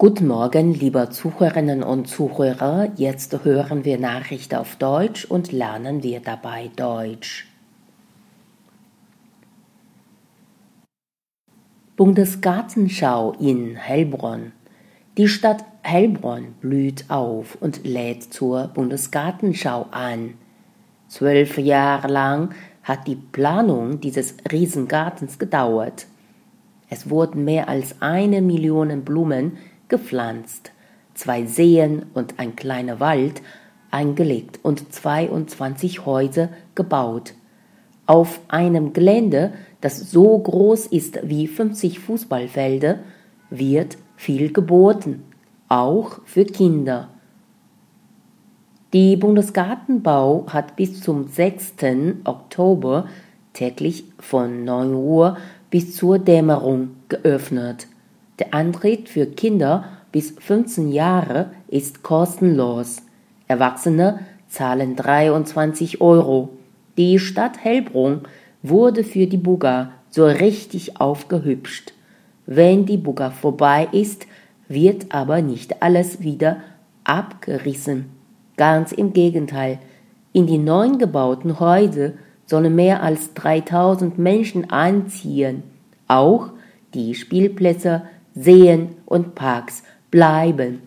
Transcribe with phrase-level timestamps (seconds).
[0.00, 2.88] Guten Morgen, liebe Zuhörerinnen und Zuhörer.
[2.94, 7.48] Jetzt hören wir Nachrichten auf Deutsch und lernen wir dabei Deutsch.
[11.96, 14.52] Bundesgartenschau in Heilbronn.
[15.16, 20.34] Die Stadt Heilbronn blüht auf und lädt zur Bundesgartenschau an.
[21.08, 22.54] Zwölf Jahre lang
[22.84, 26.06] hat die Planung dieses Riesengartens gedauert.
[26.88, 29.58] Es wurden mehr als eine Million Blumen
[29.88, 30.72] gepflanzt,
[31.14, 33.42] zwei Seen und ein kleiner Wald
[33.90, 37.34] eingelegt und 22 Häuser gebaut.
[38.06, 43.00] Auf einem Gelände, das so groß ist wie 50 Fußballfelder,
[43.50, 45.24] wird viel geboten,
[45.68, 47.08] auch für Kinder.
[48.92, 51.74] Die Bundesgartenbau hat bis zum 6.
[52.24, 53.06] Oktober
[53.52, 55.36] täglich von 9 Uhr
[55.70, 57.86] bis zur Dämmerung geöffnet.
[58.38, 63.02] Der Antritt für Kinder bis 15 Jahre ist kostenlos.
[63.48, 66.50] Erwachsene zahlen 23 Euro.
[66.96, 68.22] Die Stadt Hellbrunn
[68.62, 71.92] wurde für die Buga so richtig aufgehübscht.
[72.46, 74.26] Wenn die Buga vorbei ist,
[74.68, 76.58] wird aber nicht alles wieder
[77.04, 78.06] abgerissen.
[78.56, 79.78] Ganz im Gegenteil.
[80.32, 82.12] In die neu gebauten Häuser
[82.46, 85.62] sollen mehr als 3000 Menschen einziehen.
[86.06, 86.50] Auch
[86.94, 88.02] die Spielplätze
[88.40, 90.82] Seen und Parks bleiben